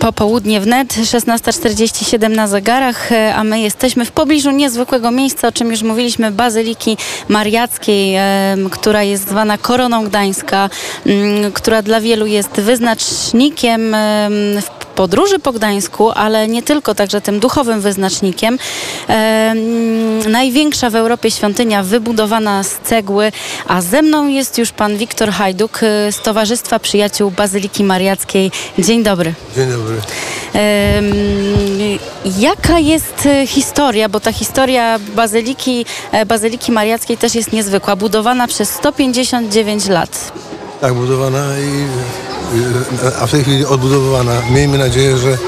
[0.00, 5.70] Popołudnie wnet, 16.47 na zegarach, e, a my jesteśmy w pobliżu niezwykłego miejsca, o czym
[5.70, 6.96] już mówiliśmy, Bazyliki
[7.28, 8.16] Mariackiej,
[8.70, 10.70] która jest zwana Koroną Gdańska,
[11.54, 13.96] która dla wielu jest wyznacznikiem
[14.62, 18.58] w podróży po Gdańsku, ale nie tylko, także tym duchowym wyznacznikiem.
[19.08, 23.32] E, mm, największa w Europie świątynia wybudowana z cegły,
[23.66, 28.50] a ze mną jest już pan Wiktor Hajduk e, z Towarzystwa Przyjaciół Bazyliki Mariackiej.
[28.78, 29.34] Dzień dobry.
[29.56, 29.96] Dzień dobry.
[30.54, 31.98] E, mm,
[32.38, 38.46] jaka jest e, historia, bo ta historia Bazyliki, e, Bazyliki Mariackiej też jest niezwykła, budowana
[38.46, 40.32] przez 159 lat.
[40.80, 42.33] Tak, budowana i
[43.20, 44.32] a w tej chwili odbudowywana.
[44.50, 45.38] Miejmy nadzieję, że,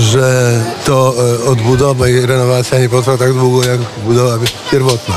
[0.00, 4.38] że to e, odbudowa i renowacja nie potrwa tak długo jak budowa
[4.70, 5.14] pierwotna.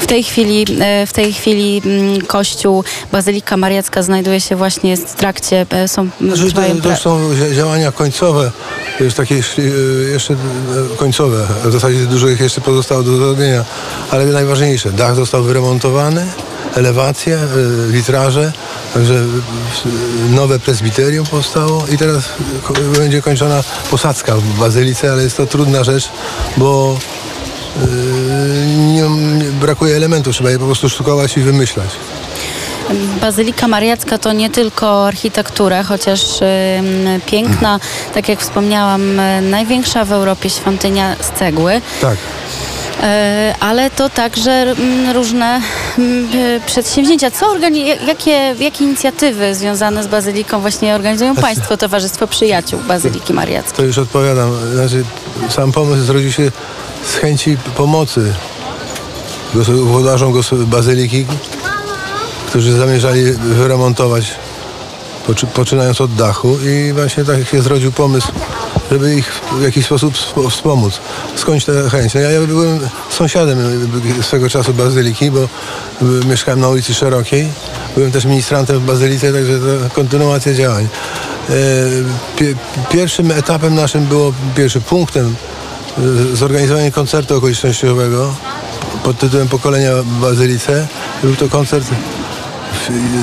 [0.00, 5.14] W tej chwili, e, w tej chwili mm, kościół Bazylika Mariacka znajduje się właśnie w
[5.14, 8.52] trakcie, e, są, Znaczy, to, to są dzia- działania końcowe,
[8.98, 9.34] to jest takie
[10.12, 10.36] jeszcze,
[10.96, 11.46] końcowe.
[11.64, 13.64] W zasadzie dużo ich jeszcze pozostało do zrobienia,
[14.10, 16.26] ale najważniejsze, dach został wyremontowany,
[16.76, 17.46] elewacje, e,
[17.92, 18.52] witraże,
[18.94, 19.14] także
[20.30, 22.24] nowe prezbiterium powstało i teraz
[22.98, 26.08] będzie kończona posadzka w bazylice, ale jest to trudna rzecz,
[26.56, 26.98] bo
[27.76, 27.86] e,
[28.66, 29.04] nie,
[29.60, 31.90] brakuje elementów, trzeba je po prostu sztukować i wymyślać.
[33.20, 36.20] Bazylika Mariacka to nie tylko architektura, chociaż
[37.26, 37.80] piękna,
[38.14, 41.80] tak jak wspomniałam, największa w Europie świątynia z cegły.
[42.00, 42.16] Tak.
[43.02, 44.74] E, ale to także
[45.14, 45.60] różne
[45.98, 47.30] e, przedsięwzięcia.
[47.30, 47.46] Co
[48.06, 53.76] jakie, jakie inicjatywy związane z Bazyliką właśnie organizują Państwo, Towarzystwo Przyjaciół Bazyliki Mariackiej?
[53.76, 54.50] To już odpowiadam.
[54.74, 55.04] Znaczy,
[55.48, 56.50] sam pomysł zrodził się
[57.04, 58.32] z chęci pomocy
[59.84, 61.26] włodarzom bazyliki,
[62.46, 64.34] którzy zamierzali wyremontować,
[65.26, 68.28] poczy- poczynając od dachu i właśnie tak się zrodził pomysł,
[68.90, 71.00] żeby ich w jakiś sposób wsp- wspomóc.
[71.36, 72.14] Skądś ta chęć?
[72.14, 73.58] No ja, ja byłem sąsiadem
[74.22, 75.48] swego czasu bazyliki, bo
[76.26, 77.48] mieszkałem na ulicy Szerokiej.
[77.96, 80.88] Byłem też ministrantem w bazylice, także to kontynuacja działań.
[81.50, 81.52] E,
[82.38, 82.54] pie-
[82.90, 85.34] Pierwszym etapem naszym było, pierwszym punktem
[86.32, 88.34] y, zorganizowanie koncertu okolicznościowego
[89.04, 90.86] pod tytułem Pokolenia Bazylice.
[91.22, 91.86] Był to koncert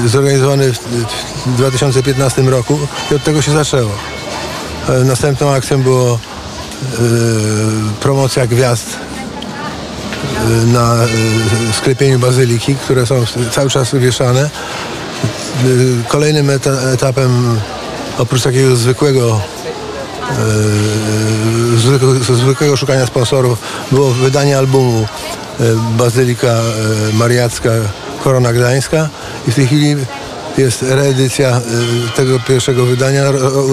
[0.05, 2.79] zorganizowany w 2015 roku
[3.11, 3.91] i od tego się zaczęło.
[4.89, 6.17] E, Następną akcją było e,
[7.99, 8.87] promocja gwiazd
[10.25, 10.95] e, na
[11.73, 14.49] sklepieniu bazyliki, które są cały czas wieszane.
[16.07, 17.59] Kolejnym eta- etapem,
[18.17, 19.41] oprócz takiego zwykłego
[22.35, 23.59] zwykłego, szukania sponsorów
[23.91, 25.07] było wydanie albumu
[25.97, 26.55] Bazylika
[27.13, 27.69] Mariacka
[28.23, 29.09] Korona Gdańska
[29.47, 29.95] i w tej chwili
[30.57, 31.61] jest reedycja e,
[32.15, 33.23] tego pierwszego wydania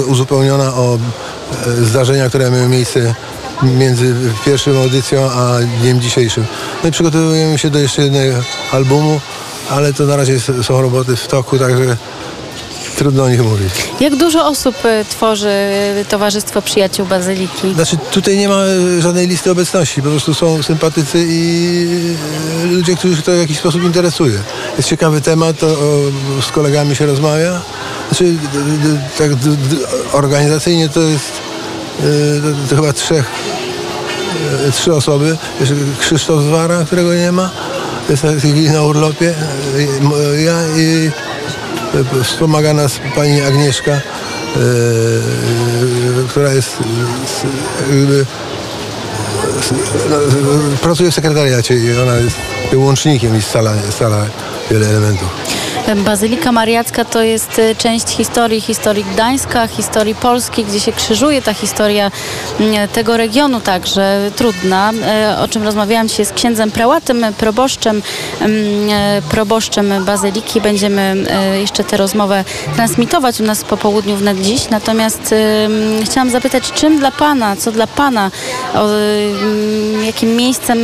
[0.07, 3.15] uzupełniona o e, zdarzenia, które miały miejsce
[3.63, 4.15] między
[4.45, 6.45] pierwszą edycją a dniem dzisiejszym.
[6.83, 8.37] No i przygotowujemy się do jeszcze jednego
[8.73, 9.21] albumu,
[9.71, 11.97] ale to na razie są roboty w toku, także
[13.00, 13.72] trudno o nich mówić.
[14.00, 17.75] Jak dużo osób e, tworzy e, Towarzystwo Przyjaciół Bazyliki?
[17.75, 22.16] Znaczy tutaj nie ma e, żadnej listy obecności, po prostu są sympatycy i
[22.71, 24.38] ludzie, których to w jakiś sposób interesuje.
[24.77, 27.61] Jest ciekawy temat, to, o, z kolegami się rozmawia.
[28.09, 28.34] Znaczy
[29.19, 29.31] tak
[30.12, 31.32] organizacyjnie to jest
[32.43, 33.31] to, to chyba trzech,
[34.72, 35.37] trzy osoby.
[36.00, 37.50] Krzysztof Zwara, którego nie ma,
[38.11, 38.25] jest
[38.72, 39.34] na urlopie.
[42.00, 44.00] E, e, wspomaga nas pani Agnieszka, e,
[46.28, 46.78] która jest
[47.91, 48.27] e, jakby,
[50.11, 50.16] no,
[50.83, 52.37] pracuje w sekretariacie i ona jest
[52.75, 54.27] łącznikiem i scala, scala
[54.71, 55.59] wiele elementów.
[55.97, 61.55] Bazylika Mariacka to jest e, część historii, historii Gdańska, historii Polski, gdzie się krzyżuje ta
[61.55, 62.11] historia
[62.61, 68.03] mm, tego regionu także trudna, e, o czym rozmawiałam dzisiaj z księdzem prałatem, proboszczem,
[68.41, 68.56] mm,
[68.91, 70.61] e, proboszczem Bazyliki.
[70.61, 71.17] Będziemy
[71.61, 72.45] jeszcze tę rozmowę
[72.77, 74.71] transmitować u nas po południu wnet dziś.
[74.71, 78.31] Natomiast mm, chciałam zapytać, czym dla Pana, co dla Pana,
[80.06, 80.79] jakim miejscem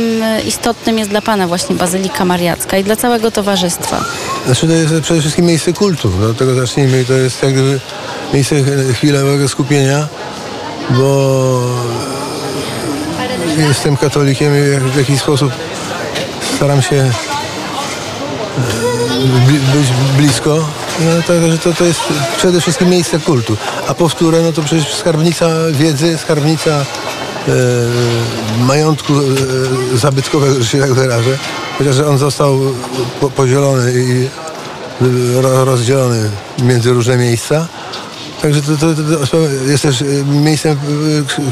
[0.47, 4.03] istotnym jest dla Pana właśnie Bazylika Mariacka i dla całego towarzystwa?
[4.45, 7.05] Znaczy to jest przede wszystkim miejsce kultu, do tego zacznijmy.
[7.05, 7.79] To jest jak gdyby
[8.33, 8.55] miejsce
[8.93, 10.07] chwilowego skupienia,
[10.89, 11.61] bo
[13.57, 15.51] jestem katolikiem i w jakiś sposób
[16.55, 17.11] staram się e,
[19.75, 19.87] być
[20.17, 20.67] blisko.
[20.99, 21.99] No, to, że to, to jest
[22.37, 23.57] przede wszystkim miejsce kultu.
[23.87, 26.85] A powtórę, no to przecież skarbnica wiedzy, skarbnica e,
[28.59, 31.37] majątku e, zabytkowego, że się tak wyrażę.
[31.77, 32.59] Chociaż on został
[33.21, 34.29] po, podzielony i
[35.41, 36.29] ro, rozdzielony
[36.63, 37.67] między różne miejsca,
[38.41, 39.37] Także to, to, to,
[39.67, 40.77] jest też y, miejscem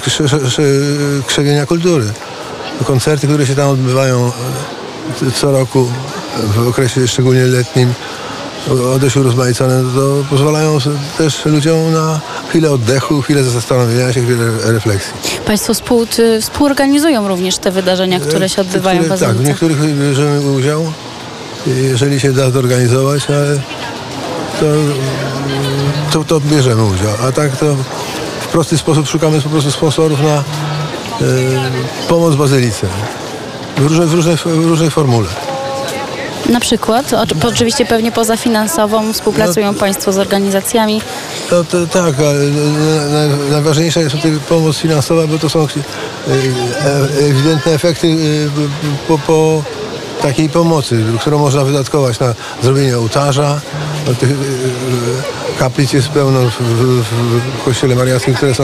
[0.05, 2.05] krze- krzewienia kultury.
[2.83, 4.31] Koncerty, które się tam odbywają
[5.21, 5.91] y, co roku
[6.43, 7.93] w okresie szczególnie letnim,
[8.99, 10.77] dość urozmaicone, to pozwalają
[11.17, 12.19] też ludziom na
[12.49, 15.13] chwilę oddechu, chwilę zastanowienia się, chwilę refleksji.
[15.45, 16.05] Państwo współ,
[16.41, 20.91] współorganizują również te wydarzenia, które się odbywają w Które- Tak, w niektórych bierzemy udział,
[21.67, 23.61] jeżeli się da zorganizować, ale
[24.59, 24.65] to,
[26.11, 27.13] to, to bierzemy udział.
[27.27, 27.75] A tak to
[28.39, 30.43] w prosty sposób szukamy po prostu sponsorów na e,
[32.07, 32.87] pomoc Bazylice.
[33.77, 35.27] W różnej, w, różnej, w różnej formule.
[36.49, 41.01] Na przykład, o- oczywiście pewnie poza finansową współpracują No- Państwo z organizacjami.
[41.49, 42.15] To, to, tak,
[43.51, 45.67] najważniejsza jest tutaj pomoc finansowa, bo to są e,
[47.29, 48.17] ewidentne efekty e,
[49.07, 49.63] po, po
[50.21, 52.33] takiej pomocy, którą można wydatkować na
[52.63, 53.61] zrobienie ołtarza.
[54.07, 54.33] No, Tych e,
[55.59, 57.03] kaplic jest pełno w, w,
[57.61, 58.63] w kościele mariackim, które są,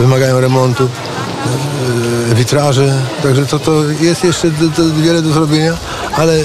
[0.00, 0.88] wymagają remontu,
[2.34, 2.92] witraży.
[3.22, 4.50] Także to, to jest jeszcze
[5.02, 5.76] wiele do zrobienia,
[6.16, 6.38] ale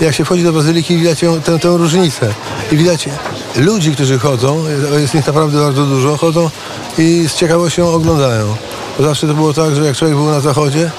[0.00, 2.34] jak się wchodzi do bazyliki, widać ją, tę, tę różnicę.
[2.72, 3.08] I widać
[3.56, 4.64] ludzi, którzy chodzą,
[4.98, 6.50] jest ich naprawdę bardzo dużo, chodzą
[6.98, 8.56] i z ciekawością oglądają.
[9.00, 10.90] Zawsze to było tak, że jak człowiek był na zachodzie,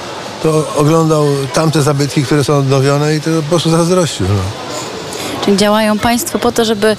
[0.43, 4.25] to oglądał tamte zabytki, które są odnowione i to po prostu zazdrościł.
[4.29, 4.67] No.
[5.45, 6.97] Czyli działają Państwo po to, żeby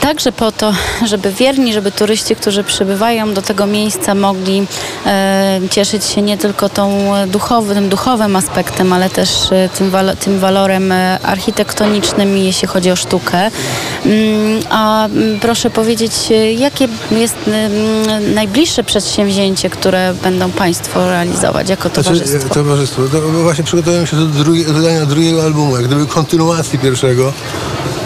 [0.00, 0.72] także po to,
[1.10, 4.66] żeby wierni, żeby turyści, którzy przybywają do tego miejsca mogli
[5.06, 10.16] e, cieszyć się nie tylko tą duchowy, tym duchowym aspektem, ale też e, tym, walo,
[10.16, 13.38] tym walorem e, architektonicznym, jeśli chodzi o sztukę.
[13.38, 21.68] Mm, a mm, proszę powiedzieć, e, jakie jest mm, najbliższe przedsięwzięcie, które będą Państwo realizować
[21.68, 22.38] jako towarzystwo?
[22.38, 23.02] Znaczy, towarzystwo.
[23.02, 27.32] To właśnie przygotowujemy się do, wydania drugiego albumu, jak gdyby kontynuacji pierwszego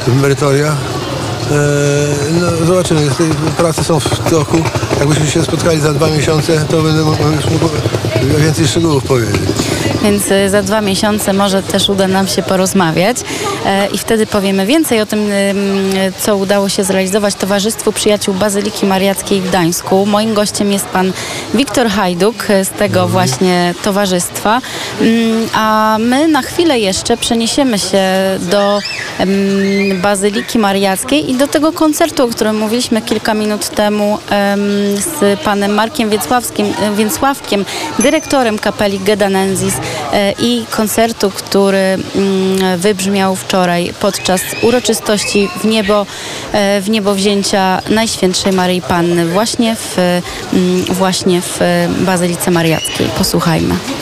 [0.06, 0.76] w Merytoria.
[1.50, 3.00] E, no, zobaczymy,
[3.56, 4.56] prace są w toku.
[4.98, 7.18] Jakbyśmy się spotkali za dwa miesiące, to będę mógł
[8.38, 9.88] więcej szczegółów powiedzieć.
[10.02, 13.16] Więc y, za dwa miesiące może też uda nam się porozmawiać
[13.66, 18.86] e, i wtedy powiemy więcej o tym, ym, co udało się zrealizować Towarzystwu Przyjaciół Bazyliki
[18.86, 20.06] Mariackiej w Gdańsku.
[20.06, 21.12] Moim gościem jest pan
[21.54, 24.60] Wiktor Hajduk e, z tego właśnie towarzystwa.
[25.54, 28.02] A my na chwilę jeszcze przeniesiemy się
[28.40, 28.78] do
[30.02, 34.60] Bazyliki Mariackiej i do tego koncertu, o którym mówiliśmy kilka minut temu em,
[34.96, 37.64] z panem Markiem Więcławskim, e, Więcławkiem,
[37.98, 39.74] dyrektorem kapeli Gedanensis
[40.38, 46.06] i koncertu, który mm, wybrzmiał wczoraj podczas uroczystości w niebo,
[46.52, 49.99] e, w niebo wzięcia Najświętszej Maryi Panny właśnie w,
[50.52, 51.58] mm, właśnie w
[52.00, 53.06] Bazylice Mariackiej.
[53.19, 53.75] Posłuchajmy.